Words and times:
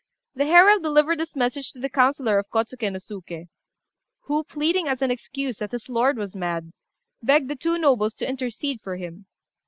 The 0.33 0.47
herald 0.47 0.81
delivered 0.81 1.19
this 1.19 1.35
message 1.35 1.71
to 1.73 1.79
the 1.79 1.87
councillor 1.87 2.39
of 2.39 2.49
Kôtsuké 2.49 2.91
no 2.91 2.97
Suké, 2.97 3.49
who, 4.21 4.43
pleading 4.43 4.87
as 4.87 5.03
an 5.03 5.11
excuse 5.11 5.59
that 5.59 5.73
his 5.73 5.89
lord 5.89 6.17
was 6.17 6.35
mad, 6.35 6.71
begged 7.21 7.51
the 7.51 7.55
two 7.55 7.77
nobles 7.77 8.15
to 8.15 8.27
intercede 8.27 8.81
for 8.81 8.95
him. 8.95 9.27